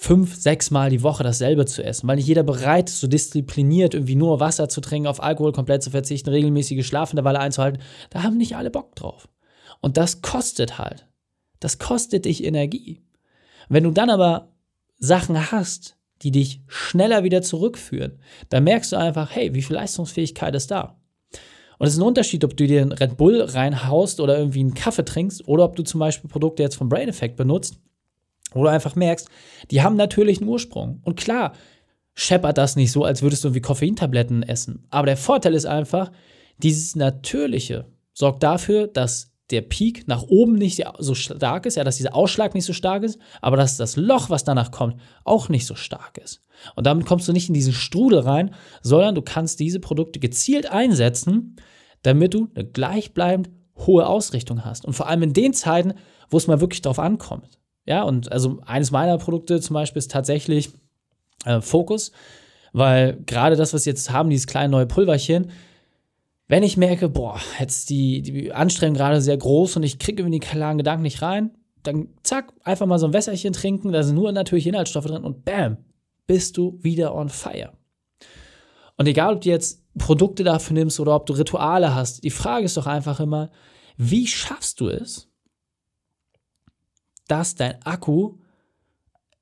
fünf, 0.00 0.36
sechs 0.36 0.70
Mal 0.70 0.90
die 0.90 1.02
Woche 1.02 1.24
dasselbe 1.24 1.66
zu 1.66 1.82
essen. 1.82 2.06
Weil 2.06 2.16
nicht 2.16 2.28
jeder 2.28 2.44
bereit 2.44 2.88
ist, 2.88 3.00
so 3.00 3.08
diszipliniert 3.08 3.94
irgendwie 3.94 4.14
nur 4.14 4.38
Wasser 4.38 4.68
zu 4.68 4.80
trinken, 4.80 5.08
auf 5.08 5.20
Alkohol 5.20 5.52
komplett 5.52 5.82
zu 5.82 5.90
verzichten, 5.90 6.30
regelmäßige 6.30 6.86
Schlafenderweile 6.86 7.40
einzuhalten. 7.40 7.82
Da 8.10 8.22
haben 8.22 8.36
nicht 8.36 8.54
alle 8.54 8.70
Bock 8.70 8.94
drauf. 8.94 9.28
Und 9.80 9.96
das 9.96 10.22
kostet 10.22 10.78
halt. 10.78 11.08
Das 11.58 11.80
kostet 11.80 12.26
dich 12.26 12.44
Energie. 12.44 13.02
Wenn 13.68 13.82
du 13.82 13.90
dann 13.90 14.08
aber 14.08 14.52
Sachen 14.98 15.50
hast, 15.50 15.96
die 16.22 16.30
dich 16.30 16.62
schneller 16.68 17.24
wieder 17.24 17.42
zurückführen, 17.42 18.20
dann 18.50 18.64
merkst 18.64 18.92
du 18.92 18.96
einfach, 18.96 19.30
hey, 19.34 19.52
wie 19.54 19.62
viel 19.62 19.74
Leistungsfähigkeit 19.74 20.54
ist 20.54 20.70
da? 20.70 20.96
Und 21.78 21.86
es 21.88 21.94
ist 21.94 21.98
ein 21.98 22.06
Unterschied, 22.06 22.44
ob 22.44 22.56
du 22.56 22.68
dir 22.68 22.82
einen 22.82 22.92
Red 22.92 23.16
Bull 23.16 23.40
reinhaust 23.40 24.20
oder 24.20 24.38
irgendwie 24.38 24.60
einen 24.60 24.74
Kaffee 24.74 25.04
trinkst 25.04 25.46
oder 25.48 25.64
ob 25.64 25.74
du 25.74 25.82
zum 25.82 25.98
Beispiel 25.98 26.30
Produkte 26.30 26.62
jetzt 26.62 26.76
vom 26.76 26.88
Brain 26.88 27.08
Effect 27.08 27.36
benutzt, 27.36 27.80
wo 28.52 28.62
du 28.62 28.70
einfach 28.70 28.96
merkst, 28.96 29.28
die 29.70 29.82
haben 29.82 29.96
natürlich 29.96 30.40
einen 30.40 30.48
Ursprung. 30.48 31.00
Und 31.04 31.18
klar, 31.18 31.52
scheppert 32.14 32.58
das 32.58 32.76
nicht 32.76 32.92
so, 32.92 33.04
als 33.04 33.22
würdest 33.22 33.44
du 33.44 33.48
irgendwie 33.48 33.60
Koffeintabletten 33.60 34.42
essen. 34.42 34.86
Aber 34.90 35.06
der 35.06 35.16
Vorteil 35.16 35.54
ist 35.54 35.66
einfach, 35.66 36.10
dieses 36.58 36.96
Natürliche 36.96 37.86
sorgt 38.12 38.42
dafür, 38.42 38.88
dass 38.88 39.32
der 39.50 39.62
Peak 39.62 40.06
nach 40.08 40.24
oben 40.24 40.54
nicht 40.54 40.84
so 40.98 41.14
stark 41.14 41.64
ist, 41.64 41.76
ja, 41.76 41.84
dass 41.84 41.96
dieser 41.96 42.14
Ausschlag 42.14 42.54
nicht 42.54 42.64
so 42.64 42.72
stark 42.72 43.02
ist, 43.02 43.18
aber 43.40 43.56
dass 43.56 43.76
das 43.76 43.96
Loch, 43.96 44.28
was 44.30 44.44
danach 44.44 44.70
kommt, 44.70 45.00
auch 45.24 45.48
nicht 45.48 45.64
so 45.64 45.74
stark 45.74 46.18
ist. 46.18 46.42
Und 46.74 46.86
damit 46.86 47.06
kommst 47.06 47.28
du 47.28 47.32
nicht 47.32 47.48
in 47.48 47.54
diesen 47.54 47.72
Strudel 47.72 48.20
rein, 48.20 48.54
sondern 48.82 49.14
du 49.14 49.22
kannst 49.22 49.60
diese 49.60 49.80
Produkte 49.80 50.18
gezielt 50.18 50.70
einsetzen, 50.70 51.56
damit 52.02 52.34
du 52.34 52.48
eine 52.54 52.66
gleichbleibend 52.66 53.50
hohe 53.86 54.06
Ausrichtung 54.06 54.64
hast. 54.64 54.84
Und 54.84 54.92
vor 54.92 55.08
allem 55.08 55.22
in 55.22 55.32
den 55.32 55.54
Zeiten, 55.54 55.94
wo 56.30 56.36
es 56.36 56.46
mal 56.46 56.60
wirklich 56.60 56.82
drauf 56.82 56.98
ankommt. 56.98 57.58
Ja, 57.88 58.02
und 58.02 58.30
also 58.30 58.58
eines 58.66 58.90
meiner 58.90 59.16
Produkte 59.16 59.62
zum 59.62 59.72
Beispiel 59.72 59.98
ist 59.98 60.10
tatsächlich 60.10 60.68
äh, 61.46 61.62
Fokus, 61.62 62.12
weil 62.74 63.16
gerade 63.24 63.56
das, 63.56 63.72
was 63.72 63.86
wir 63.86 63.92
jetzt 63.94 64.10
haben, 64.10 64.28
dieses 64.28 64.46
kleine 64.46 64.68
neue 64.68 64.84
Pulverchen, 64.84 65.50
wenn 66.48 66.62
ich 66.62 66.76
merke, 66.76 67.08
boah, 67.08 67.40
jetzt 67.58 67.88
die, 67.88 68.20
die 68.20 68.52
Anstrengung 68.52 68.94
gerade 68.94 69.22
sehr 69.22 69.38
groß 69.38 69.76
und 69.76 69.84
ich 69.84 69.98
kriege 69.98 70.20
irgendwie 70.20 70.38
die 70.38 70.46
klaren 70.46 70.76
Gedanken 70.76 71.02
nicht 71.02 71.22
rein, 71.22 71.52
dann 71.82 72.08
zack, 72.24 72.52
einfach 72.62 72.84
mal 72.84 72.98
so 72.98 73.06
ein 73.06 73.14
Wässerchen 73.14 73.54
trinken, 73.54 73.90
da 73.90 74.02
sind 74.02 74.16
nur 74.16 74.32
natürliche 74.32 74.68
Inhaltsstoffe 74.68 75.06
drin 75.06 75.24
und 75.24 75.46
bam, 75.46 75.78
bist 76.26 76.58
du 76.58 76.78
wieder 76.82 77.14
on 77.14 77.30
fire. 77.30 77.72
Und 78.98 79.08
egal, 79.08 79.32
ob 79.32 79.40
du 79.40 79.48
jetzt 79.48 79.82
Produkte 79.96 80.44
dafür 80.44 80.74
nimmst 80.74 81.00
oder 81.00 81.14
ob 81.14 81.24
du 81.24 81.32
Rituale 81.32 81.94
hast, 81.94 82.22
die 82.22 82.30
Frage 82.30 82.66
ist 82.66 82.76
doch 82.76 82.86
einfach 82.86 83.18
immer, 83.18 83.50
wie 83.96 84.26
schaffst 84.26 84.78
du 84.80 84.88
es, 84.88 85.27
dass 87.28 87.54
dein 87.54 87.80
Akku 87.82 88.38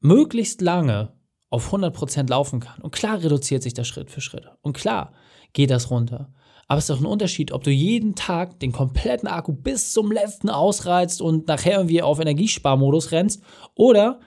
möglichst 0.00 0.61
lange 0.61 1.12
auf 1.49 1.73
100% 1.73 2.28
laufen 2.28 2.61
kann? 2.61 2.83
Und 2.83 2.93
klar 2.93 3.23
reduziert 3.23 3.62
sich 3.62 3.75
das 3.75 3.88
Schritt 3.88 4.11
für 4.11 4.21
Schritt. 4.21 4.49
Und 4.61 4.76
klar 4.76 5.12
geht 5.52 5.71
das 5.71 5.90
runter. 5.90 6.33
Aber 6.69 6.78
es 6.78 6.85
ist 6.85 6.90
doch 6.90 7.00
ein 7.00 7.07
Unterschied, 7.07 7.52
ob 7.52 7.62
du 7.62 7.71
jeden 7.71 8.14
Tag 8.14 8.59
den 8.59 8.73
kompletten 8.73 9.28
Akku 9.28 9.52
bis 9.52 9.93
zum 9.93 10.11
letzten 10.11 10.50
ausreizt 10.50 11.23
und 11.23 11.47
nachher 11.47 11.78
irgendwie 11.78 12.02
auf 12.02 12.19
Energiesparmodus 12.19 13.12
rennst 13.12 13.43
oder 13.75 14.21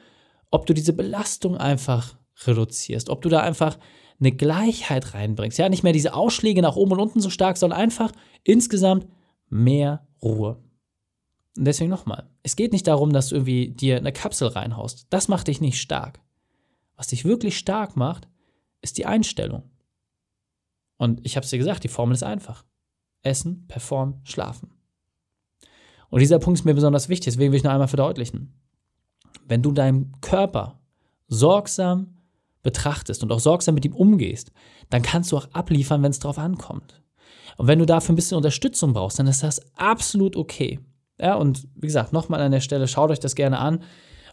ob 0.49 0.65
du 0.65 0.73
diese 0.73 0.93
Belastung 0.93 1.57
einfach 1.57 2.15
reduzierst, 2.45 3.09
ob 3.09 3.21
du 3.21 3.29
da 3.29 3.41
einfach 3.41 3.77
eine 4.19 4.31
Gleichheit 4.31 5.13
reinbringst. 5.13 5.57
Ja, 5.57 5.69
nicht 5.69 5.83
mehr 5.83 5.93
diese 5.93 6.13
Ausschläge 6.13 6.61
nach 6.61 6.75
oben 6.75 6.93
und 6.93 6.99
unten 6.99 7.19
so 7.19 7.29
stark, 7.29 7.57
sondern 7.57 7.79
einfach 7.79 8.11
insgesamt 8.43 9.07
mehr 9.49 10.07
Ruhe. 10.21 10.61
Und 11.59 11.65
deswegen 11.65 11.89
nochmal, 11.89 12.29
es 12.41 12.55
geht 12.55 12.71
nicht 12.71 12.87
darum, 12.87 13.11
dass 13.11 13.27
du 13.27 13.35
irgendwie 13.35 13.67
dir 13.67 13.97
eine 13.97 14.13
Kapsel 14.13 14.47
reinhaust. 14.47 15.07
Das 15.09 15.27
macht 15.27 15.49
dich 15.49 15.59
nicht 15.59 15.81
stark. 15.81 16.21
Was 16.95 17.07
dich 17.07 17.25
wirklich 17.25 17.57
stark 17.57 17.97
macht, 17.97 18.29
ist 18.79 18.97
die 18.97 19.05
Einstellung. 19.05 19.69
Und 20.95 21.19
ich 21.25 21.35
habe 21.35 21.43
es 21.43 21.49
dir 21.49 21.57
gesagt, 21.57 21.83
die 21.83 21.89
Formel 21.89 22.15
ist 22.15 22.23
einfach. 22.23 22.63
Essen, 23.23 23.67
performen, 23.67 24.21
schlafen. 24.23 24.69
Und 26.09 26.21
dieser 26.21 26.39
Punkt 26.39 26.61
ist 26.61 26.63
mir 26.63 26.75
besonders 26.75 27.09
wichtig, 27.09 27.33
deswegen 27.33 27.51
will 27.51 27.57
ich 27.57 27.65
noch 27.65 27.73
einmal 27.73 27.89
verdeutlichen. 27.89 28.53
Wenn 29.45 29.61
du 29.61 29.73
deinen 29.73 30.13
Körper 30.21 30.79
sorgsam 31.27 32.21
betrachtest 32.63 33.21
und 33.21 33.33
auch 33.33 33.41
sorgsam 33.41 33.75
mit 33.75 33.83
ihm 33.83 33.95
umgehst, 33.95 34.53
dann 34.89 35.01
kannst 35.01 35.33
du 35.33 35.37
auch 35.37 35.51
abliefern, 35.51 36.03
wenn 36.03 36.11
es 36.11 36.19
drauf 36.19 36.37
ankommt. 36.37 37.03
Und 37.57 37.67
wenn 37.67 37.79
du 37.79 37.85
dafür 37.85 38.13
ein 38.13 38.15
bisschen 38.15 38.37
Unterstützung 38.37 38.93
brauchst, 38.93 39.19
dann 39.19 39.27
ist 39.27 39.43
das 39.43 39.59
absolut 39.75 40.37
okay. 40.37 40.79
Ja, 41.19 41.35
und 41.35 41.67
wie 41.75 41.87
gesagt, 41.87 42.13
nochmal 42.13 42.41
an 42.41 42.51
der 42.51 42.61
Stelle, 42.61 42.87
schaut 42.87 43.11
euch 43.11 43.19
das 43.19 43.35
gerne 43.35 43.59
an. 43.59 43.83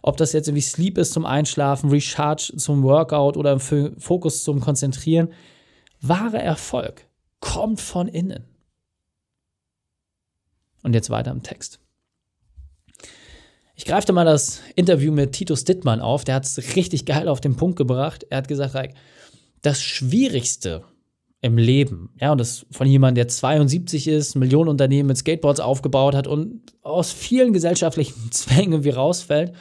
Ob 0.01 0.17
das 0.17 0.31
jetzt 0.31 0.47
irgendwie 0.47 0.61
Sleep 0.61 0.97
ist 0.97 1.11
zum 1.11 1.25
Einschlafen, 1.25 1.89
Recharge 1.89 2.53
zum 2.55 2.83
Workout 2.83 3.35
oder 3.35 3.59
Fokus 3.59 4.43
zum 4.43 4.61
Konzentrieren. 4.61 5.33
Wahrer 6.01 6.39
Erfolg 6.39 7.07
kommt 7.39 7.81
von 7.81 8.07
innen. 8.07 8.45
Und 10.83 10.93
jetzt 10.93 11.09
weiter 11.09 11.31
im 11.31 11.43
Text. 11.43 11.79
Ich 13.75 13.85
greife 13.85 14.13
mal 14.13 14.25
das 14.25 14.61
Interview 14.75 15.11
mit 15.11 15.33
Titus 15.33 15.65
Dittmann 15.65 16.01
auf. 16.01 16.23
Der 16.23 16.35
hat 16.35 16.45
es 16.45 16.75
richtig 16.75 17.05
geil 17.05 17.27
auf 17.27 17.41
den 17.41 17.55
Punkt 17.55 17.75
gebracht. 17.75 18.25
Er 18.29 18.37
hat 18.37 18.47
gesagt, 18.47 18.95
das 19.61 19.81
Schwierigste 19.81 20.83
im 21.41 21.57
Leben, 21.57 22.09
ja, 22.19 22.31
und 22.31 22.39
das 22.39 22.65
von 22.71 22.87
jemandem, 22.87 23.23
der 23.23 23.27
72 23.27 24.07
ist, 24.07 24.35
Millionen 24.35 24.69
Unternehmen 24.69 25.07
mit 25.07 25.17
Skateboards 25.17 25.59
aufgebaut 25.59 26.15
hat 26.15 26.27
und 26.27 26.73
aus 26.81 27.11
vielen 27.11 27.53
gesellschaftlichen 27.53 28.15
Zwängen 28.31 28.73
irgendwie 28.73 28.89
rausfällt, 28.89 29.53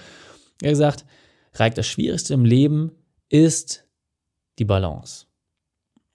er 0.62 0.70
gesagt, 0.70 1.04
Reik, 1.52 1.74
das 1.74 1.86
Schwierigste 1.86 2.34
im 2.34 2.44
Leben 2.44 2.92
ist 3.28 3.84
die 4.58 4.64
Balance. 4.64 5.26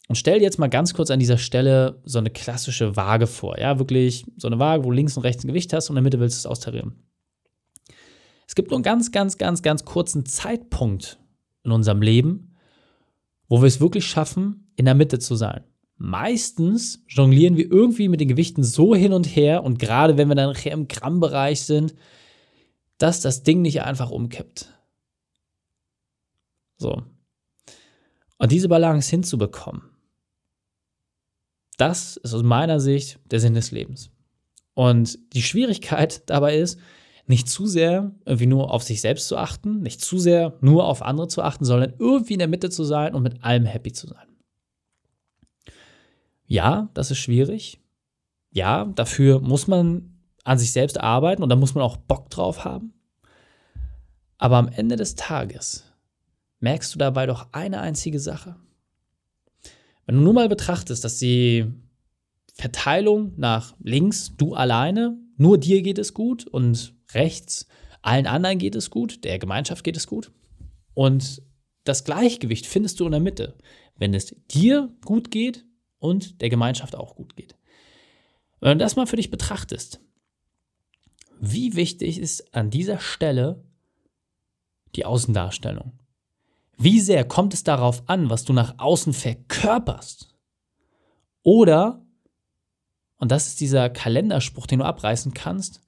Und 0.08 0.16
stell 0.16 0.40
dir 0.40 0.46
jetzt 0.46 0.60
mal 0.60 0.68
ganz 0.68 0.94
kurz 0.94 1.10
an 1.10 1.20
dieser 1.20 1.38
Stelle 1.38 2.02
so 2.04 2.20
eine 2.20 2.30
klassische 2.30 2.96
Waage 2.96 3.28
vor. 3.28 3.58
Ja, 3.60 3.80
wirklich 3.80 4.26
so 4.36 4.48
eine 4.48 4.60
Waage, 4.60 4.84
wo 4.84 4.90
du 4.90 4.96
links 4.96 5.16
und 5.16 5.24
rechts 5.24 5.44
ein 5.44 5.48
Gewicht 5.48 5.74
hast 5.74 5.90
und 5.90 5.94
in 5.94 6.04
der 6.04 6.04
Mitte 6.04 6.20
willst 6.20 6.38
du 6.38 6.40
es 6.40 6.46
austarieren. 6.52 6.96
Es 8.48 8.56
gibt 8.56 8.72
nur 8.72 8.78
einen 8.78 8.84
ganz, 8.84 9.12
ganz, 9.12 9.38
ganz, 9.38 9.62
ganz 9.62 9.86
kurzen 9.86 10.26
Zeitpunkt 10.26 11.18
in 11.64 11.72
unserem 11.72 12.02
Leben, 12.02 12.58
wo 13.48 13.62
wir 13.62 13.68
es 13.68 13.80
wirklich 13.80 14.06
schaffen, 14.06 14.71
in 14.82 14.86
der 14.86 14.96
Mitte 14.96 15.20
zu 15.20 15.36
sein. 15.36 15.64
Meistens 15.98 17.04
jonglieren 17.08 17.56
wir 17.56 17.72
irgendwie 17.72 18.10
mit 18.10 18.20
den 18.20 18.28
Gewichten 18.28 18.64
so 18.64 18.96
hin 18.96 19.14
und 19.14 19.28
her 19.28 19.64
und 19.64 19.78
gerade 19.78 20.18
wenn 20.18 20.28
wir 20.28 20.34
dann 20.34 20.56
im 20.56 20.88
Grammbereich 20.88 21.62
sind, 21.62 21.94
dass 22.98 23.22
das 23.22 23.44
Ding 23.44 23.62
nicht 23.62 23.84
einfach 23.84 24.10
umkippt. 24.10 24.74
So. 26.80 27.04
Und 28.40 28.52
diese 28.52 28.70
Balance 28.70 29.12
hinzubekommen, 29.12 29.84
das 31.78 32.18
ist 32.18 32.34
aus 32.34 32.42
meiner 32.42 32.80
Sicht 32.80 33.20
der 33.30 33.40
Sinn 33.40 33.54
des 33.54 33.70
Lebens. 33.70 34.10
Und 34.74 35.20
die 35.34 35.44
Schwierigkeit 35.44 36.24
dabei 36.26 36.58
ist, 36.58 36.80
nicht 37.28 37.48
zu 37.48 37.68
sehr 37.68 38.16
irgendwie 38.26 38.48
nur 38.48 38.74
auf 38.74 38.82
sich 38.82 39.00
selbst 39.00 39.28
zu 39.28 39.38
achten, 39.38 39.82
nicht 39.82 40.02
zu 40.02 40.18
sehr 40.18 40.58
nur 40.62 40.88
auf 40.88 41.04
andere 41.04 41.28
zu 41.28 41.44
achten, 41.44 41.66
sondern 41.66 41.94
irgendwie 42.00 42.34
in 42.34 42.40
der 42.40 42.48
Mitte 42.48 42.72
zu 42.72 42.84
sein 42.84 43.14
und 43.14 43.22
mit 43.22 43.44
allem 43.44 43.66
happy 43.66 43.92
zu 43.92 44.08
sein. 44.08 44.31
Ja, 46.52 46.90
das 46.96 47.12
ist 47.12 47.20
schwierig. 47.20 47.80
Ja, 48.52 48.84
dafür 48.84 49.40
muss 49.40 49.68
man 49.68 50.20
an 50.44 50.60
sich 50.60 50.74
selbst 50.74 51.00
arbeiten 51.00 51.44
und 51.44 51.48
da 51.48 51.56
muss 51.56 51.76
man 51.76 51.82
auch 51.82 51.96
Bock 51.96 52.30
drauf 52.30 52.66
haben. 52.66 52.94
Aber 54.38 54.58
am 54.58 54.68
Ende 54.68 54.98
des 54.98 55.16
Tages 55.16 55.86
merkst 56.60 56.94
du 56.94 57.00
dabei 57.00 57.26
doch 57.26 57.54
eine 57.54 57.80
einzige 57.80 58.20
Sache. 58.20 58.58
Wenn 60.06 60.16
du 60.16 60.22
nur 60.22 60.34
mal 60.34 60.50
betrachtest, 60.50 61.06
dass 61.06 61.20
die 61.20 61.72
Verteilung 62.56 63.32
nach 63.38 63.74
links, 63.80 64.36
du 64.36 64.54
alleine, 64.54 65.18
nur 65.38 65.58
dir 65.58 65.82
geht 65.82 66.00
es 66.00 66.14
gut 66.14 66.46
und 66.48 66.94
rechts, 67.14 67.66
allen 68.02 68.28
anderen 68.28 68.58
geht 68.58 68.76
es 68.76 68.90
gut, 68.90 69.24
der 69.24 69.40
Gemeinschaft 69.40 69.86
geht 69.86 69.96
es 69.96 70.06
gut. 70.06 70.34
Und 70.96 71.44
das 71.86 72.04
Gleichgewicht 72.04 72.66
findest 72.66 73.00
du 73.00 73.06
in 73.06 73.12
der 73.12 73.22
Mitte, 73.22 73.56
wenn 73.96 74.14
es 74.14 74.36
dir 74.50 74.94
gut 75.06 75.32
geht 75.32 75.66
und 76.02 76.42
der 76.42 76.50
Gemeinschaft 76.50 76.96
auch 76.96 77.16
gut 77.16 77.36
geht. 77.38 77.56
Wenn 78.60 78.78
du 78.78 78.84
das 78.84 78.96
mal 78.96 79.08
für 79.08 79.16
dich 79.16 79.32
betrachtest, 79.32 80.02
wie 81.40 81.76
wichtig 81.76 82.20
ist 82.20 82.54
an 82.54 82.70
dieser 82.70 83.00
Stelle 83.00 83.64
die 84.96 85.06
Außendarstellung? 85.06 85.94
Wie 86.78 87.00
sehr 87.00 87.24
kommt 87.24 87.54
es 87.54 87.64
darauf 87.64 88.08
an, 88.10 88.30
was 88.30 88.44
du 88.44 88.54
nach 88.54 88.76
außen 88.78 89.14
verkörperst? 89.14 90.36
Oder, 91.44 92.06
und 93.18 93.32
das 93.32 93.48
ist 93.48 93.60
dieser 93.60 93.90
Kalenderspruch, 93.90 94.68
den 94.68 94.80
du 94.80 94.86
abreißen 94.86 95.34
kannst, 95.34 95.82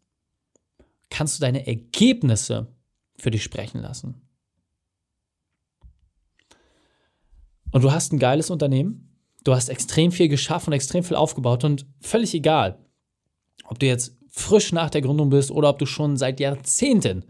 kannst 1.10 1.38
du 1.38 1.42
deine 1.42 1.68
Ergebnisse 1.68 2.76
für 3.18 3.32
dich 3.32 3.44
sprechen 3.44 3.82
lassen. 3.82 4.22
Und 7.72 7.84
du 7.84 7.92
hast 7.92 8.14
ein 8.14 8.20
geiles 8.20 8.50
Unternehmen, 8.50 9.13
du 9.44 9.54
hast 9.54 9.70
extrem 9.70 10.12
viel 10.12 10.28
geschaffen 10.28 10.70
und 10.70 10.74
extrem 10.74 11.04
viel 11.04 11.18
aufgebaut 11.18 11.64
und 11.64 11.86
völlig 12.02 12.34
egal, 12.34 12.80
ob 13.66 13.80
du 13.80 13.86
jetzt 13.86 14.18
frisch 14.30 14.72
nach 14.72 14.90
der 14.90 15.02
Gründung 15.02 15.30
bist 15.30 15.52
oder 15.52 15.70
ob 15.70 15.80
du 15.80 15.86
schon 15.86 16.18
seit 16.18 16.40
Jahrzehnten 16.40 17.26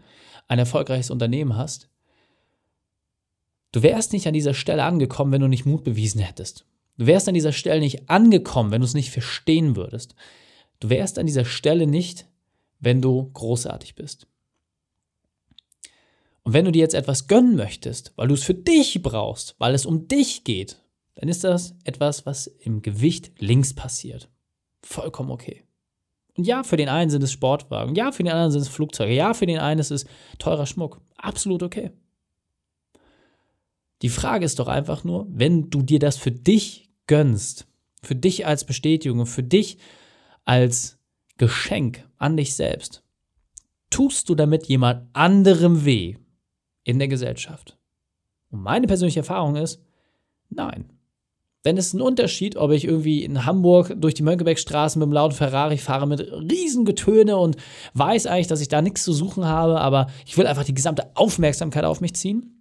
ein 0.48 0.58
erfolgreiches 0.58 1.10
Unternehmen 1.10 1.56
hast, 1.56 1.88
Du 3.74 3.82
wärst 3.82 4.12
nicht 4.12 4.28
an 4.28 4.34
dieser 4.34 4.54
Stelle 4.54 4.84
angekommen, 4.84 5.32
wenn 5.32 5.40
du 5.40 5.48
nicht 5.48 5.66
Mut 5.66 5.82
bewiesen 5.82 6.20
hättest. 6.20 6.64
Du 6.96 7.06
wärst 7.06 7.26
an 7.26 7.34
dieser 7.34 7.50
Stelle 7.50 7.80
nicht 7.80 8.08
angekommen, 8.08 8.70
wenn 8.70 8.82
du 8.82 8.84
es 8.84 8.94
nicht 8.94 9.10
verstehen 9.10 9.74
würdest. 9.74 10.14
Du 10.78 10.90
wärst 10.90 11.18
an 11.18 11.26
dieser 11.26 11.44
Stelle 11.44 11.88
nicht, 11.88 12.28
wenn 12.78 13.02
du 13.02 13.32
großartig 13.32 13.96
bist. 13.96 14.28
Und 16.44 16.52
wenn 16.52 16.64
du 16.64 16.70
dir 16.70 16.82
jetzt 16.82 16.94
etwas 16.94 17.26
gönnen 17.26 17.56
möchtest, 17.56 18.12
weil 18.14 18.28
du 18.28 18.34
es 18.34 18.44
für 18.44 18.54
dich 18.54 19.02
brauchst, 19.02 19.56
weil 19.58 19.74
es 19.74 19.86
um 19.86 20.06
dich 20.06 20.44
geht, 20.44 20.78
dann 21.14 21.28
ist 21.28 21.44
das 21.44 21.74
etwas, 21.84 22.26
was 22.26 22.46
im 22.46 22.82
Gewicht 22.82 23.32
links 23.38 23.74
passiert. 23.74 24.28
Vollkommen 24.82 25.30
okay. 25.30 25.64
Und 26.36 26.46
ja, 26.46 26.64
für 26.64 26.76
den 26.76 26.88
einen 26.88 27.10
sind 27.10 27.22
es 27.22 27.32
Sportwagen, 27.32 27.94
ja, 27.94 28.10
für 28.10 28.24
den 28.24 28.32
anderen 28.32 28.50
sind 28.50 28.62
es 28.62 28.68
Flugzeuge, 28.68 29.14
ja, 29.14 29.34
für 29.34 29.46
den 29.46 29.58
einen 29.60 29.80
ist 29.80 29.92
es 29.92 30.04
teurer 30.38 30.66
Schmuck. 30.66 31.00
Absolut 31.16 31.62
okay. 31.62 31.92
Die 34.02 34.08
Frage 34.08 34.44
ist 34.44 34.58
doch 34.58 34.68
einfach 34.68 35.04
nur, 35.04 35.26
wenn 35.30 35.70
du 35.70 35.82
dir 35.82 35.98
das 35.98 36.16
für 36.16 36.32
dich 36.32 36.90
gönnst, 37.06 37.66
für 38.02 38.16
dich 38.16 38.46
als 38.46 38.64
Bestätigung, 38.64 39.24
für 39.26 39.42
dich 39.42 39.78
als 40.44 40.98
Geschenk 41.38 42.06
an 42.18 42.36
dich 42.36 42.54
selbst, 42.54 43.02
tust 43.90 44.28
du 44.28 44.34
damit 44.34 44.66
jemand 44.66 45.08
anderem 45.14 45.84
weh 45.84 46.16
in 46.82 46.98
der 46.98 47.08
Gesellschaft? 47.08 47.78
Und 48.50 48.60
meine 48.60 48.86
persönliche 48.86 49.20
Erfahrung 49.20 49.56
ist, 49.56 49.82
nein. 50.48 50.92
Denn 51.64 51.78
es 51.78 51.86
ist 51.88 51.94
ein 51.94 52.02
Unterschied, 52.02 52.56
ob 52.56 52.72
ich 52.72 52.84
irgendwie 52.84 53.24
in 53.24 53.46
Hamburg 53.46 53.94
durch 53.96 54.14
die 54.14 54.22
Mönckebergstraße 54.22 54.98
mit 54.98 55.06
einem 55.06 55.12
lauten 55.12 55.36
Ferrari 55.36 55.78
fahre 55.78 56.06
mit 56.06 56.20
Riesengetöne 56.20 57.36
und 57.36 57.56
weiß 57.94 58.26
eigentlich, 58.26 58.48
dass 58.48 58.60
ich 58.60 58.68
da 58.68 58.82
nichts 58.82 59.02
zu 59.02 59.12
suchen 59.12 59.46
habe, 59.46 59.80
aber 59.80 60.08
ich 60.26 60.36
will 60.36 60.46
einfach 60.46 60.64
die 60.64 60.74
gesamte 60.74 61.10
Aufmerksamkeit 61.14 61.84
auf 61.84 62.00
mich 62.00 62.14
ziehen 62.14 62.54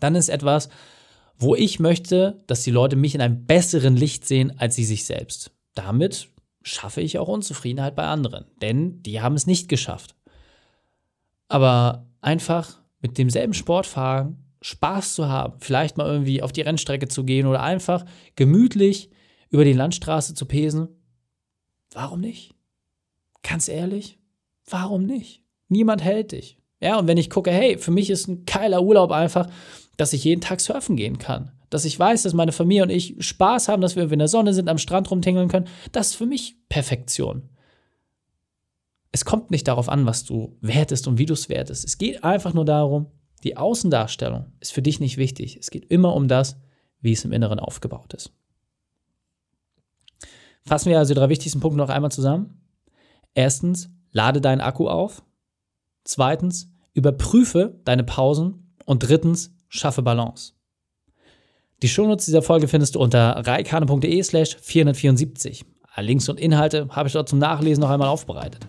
dann 0.00 0.14
ist 0.14 0.28
etwas, 0.28 0.68
wo 1.38 1.54
ich 1.54 1.80
möchte, 1.80 2.42
dass 2.46 2.62
die 2.62 2.70
Leute 2.70 2.96
mich 2.96 3.14
in 3.14 3.20
einem 3.20 3.44
besseren 3.44 3.96
Licht 3.96 4.26
sehen 4.26 4.58
als 4.58 4.74
sie 4.74 4.84
sich 4.84 5.04
selbst. 5.04 5.52
Damit 5.74 6.28
schaffe 6.62 7.00
ich 7.00 7.18
auch 7.18 7.28
Unzufriedenheit 7.28 7.94
bei 7.94 8.06
anderen, 8.06 8.46
denn 8.62 9.02
die 9.02 9.20
haben 9.20 9.34
es 9.34 9.46
nicht 9.46 9.68
geschafft. 9.68 10.16
Aber 11.48 12.06
einfach 12.20 12.80
mit 13.00 13.18
demselben 13.18 13.54
Sportfahren 13.54 14.44
Spaß 14.62 15.14
zu 15.14 15.28
haben, 15.28 15.54
vielleicht 15.60 15.96
mal 15.96 16.06
irgendwie 16.06 16.42
auf 16.42 16.52
die 16.52 16.62
Rennstrecke 16.62 17.08
zu 17.08 17.24
gehen 17.24 17.46
oder 17.46 17.62
einfach 17.62 18.04
gemütlich 18.36 19.10
über 19.50 19.64
die 19.64 19.72
Landstraße 19.72 20.34
zu 20.34 20.46
pesen, 20.46 20.88
warum 21.92 22.20
nicht? 22.20 22.54
Ganz 23.42 23.68
ehrlich, 23.68 24.18
warum 24.68 25.04
nicht? 25.04 25.42
Niemand 25.68 26.02
hält 26.02 26.32
dich. 26.32 26.58
Ja, 26.80 26.98
und 26.98 27.06
wenn 27.06 27.16
ich 27.16 27.30
gucke, 27.30 27.50
hey, 27.50 27.78
für 27.78 27.90
mich 27.90 28.10
ist 28.10 28.28
ein 28.28 28.44
geiler 28.44 28.82
Urlaub 28.82 29.10
einfach, 29.10 29.48
dass 29.96 30.12
ich 30.12 30.24
jeden 30.24 30.40
Tag 30.40 30.60
surfen 30.60 30.96
gehen 30.96 31.18
kann. 31.18 31.52
Dass 31.70 31.84
ich 31.84 31.98
weiß, 31.98 32.22
dass 32.22 32.34
meine 32.34 32.52
Familie 32.52 32.82
und 32.82 32.90
ich 32.90 33.16
Spaß 33.18 33.68
haben, 33.68 33.82
dass 33.82 33.96
wir 33.96 34.10
in 34.10 34.18
der 34.18 34.28
Sonne 34.28 34.52
sind, 34.54 34.68
am 34.68 34.78
Strand 34.78 35.10
rumtingeln 35.10 35.48
können. 35.48 35.68
Das 35.92 36.08
ist 36.08 36.14
für 36.14 36.26
mich 36.26 36.56
Perfektion. 36.68 37.48
Es 39.10 39.24
kommt 39.24 39.50
nicht 39.50 39.66
darauf 39.66 39.88
an, 39.88 40.06
was 40.06 40.24
du 40.24 40.56
wertest 40.60 41.08
und 41.08 41.18
wie 41.18 41.26
du 41.26 41.32
es 41.32 41.48
wertest. 41.48 41.84
Es 41.84 41.96
geht 41.96 42.22
einfach 42.22 42.52
nur 42.52 42.66
darum, 42.66 43.06
die 43.44 43.56
Außendarstellung 43.56 44.52
ist 44.60 44.72
für 44.72 44.82
dich 44.82 45.00
nicht 45.00 45.16
wichtig. 45.16 45.56
Es 45.58 45.70
geht 45.70 45.84
immer 45.90 46.14
um 46.14 46.28
das, 46.28 46.56
wie 47.00 47.12
es 47.12 47.24
im 47.24 47.32
Inneren 47.32 47.60
aufgebaut 47.60 48.14
ist. 48.14 48.32
Fassen 50.64 50.90
wir 50.90 50.98
also 50.98 51.14
die 51.14 51.20
drei 51.20 51.28
wichtigsten 51.28 51.60
Punkte 51.60 51.78
noch 51.78 51.90
einmal 51.90 52.10
zusammen. 52.10 52.60
Erstens, 53.34 53.90
lade 54.10 54.40
deinen 54.40 54.60
Akku 54.60 54.88
auf. 54.88 55.22
Zweitens, 56.04 56.72
überprüfe 56.92 57.80
deine 57.84 58.02
Pausen. 58.02 58.74
Und 58.84 59.00
drittens, 59.00 59.54
schaffe 59.68 60.02
Balance. 60.02 60.54
Die 61.82 61.88
Shownotes 61.88 62.24
dieser 62.24 62.42
Folge 62.42 62.68
findest 62.68 62.94
du 62.94 63.00
unter 63.00 63.46
reikane.de 63.46 64.22
slash 64.22 64.56
474. 64.56 65.64
Alle 65.92 66.06
Links 66.06 66.28
und 66.28 66.40
Inhalte 66.40 66.88
habe 66.90 67.08
ich 67.08 67.12
dort 67.12 67.28
zum 67.28 67.38
Nachlesen 67.38 67.82
noch 67.82 67.90
einmal 67.90 68.08
aufbereitet. 68.08 68.66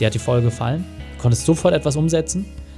Dir 0.00 0.06
hat 0.06 0.14
die 0.14 0.18
Folge 0.18 0.46
gefallen? 0.46 0.84
Du 1.16 1.22
konntest 1.22 1.44
sofort 1.44 1.74
etwas 1.74 1.96
umsetzen? 1.96 2.46